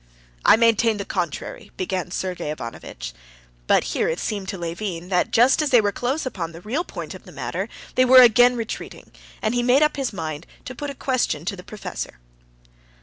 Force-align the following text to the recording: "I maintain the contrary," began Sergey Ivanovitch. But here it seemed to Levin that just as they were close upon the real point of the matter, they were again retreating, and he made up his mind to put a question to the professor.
"I 0.43 0.55
maintain 0.55 0.97
the 0.97 1.05
contrary," 1.05 1.69
began 1.77 2.09
Sergey 2.09 2.49
Ivanovitch. 2.49 3.13
But 3.67 3.83
here 3.93 4.09
it 4.09 4.19
seemed 4.19 4.47
to 4.49 4.57
Levin 4.57 5.09
that 5.09 5.29
just 5.29 5.61
as 5.61 5.69
they 5.69 5.79
were 5.79 5.91
close 5.91 6.25
upon 6.25 6.53
the 6.53 6.61
real 6.61 6.83
point 6.83 7.13
of 7.13 7.25
the 7.25 7.31
matter, 7.31 7.69
they 7.93 8.03
were 8.05 8.23
again 8.23 8.55
retreating, 8.55 9.11
and 9.43 9.53
he 9.53 9.61
made 9.61 9.83
up 9.83 9.97
his 9.97 10.11
mind 10.11 10.47
to 10.65 10.73
put 10.73 10.89
a 10.89 10.95
question 10.95 11.45
to 11.45 11.55
the 11.55 11.61
professor. 11.61 12.17